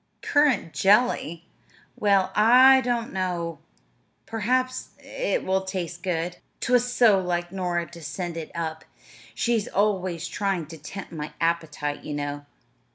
[0.23, 1.45] "Currant jelly?
[1.95, 3.59] Well, I don't know,
[4.25, 6.37] perhaps it will taste good.
[6.59, 8.83] 'T was so like Nora to send it up;
[9.35, 12.47] she's always trying to tempt my appetite, you know.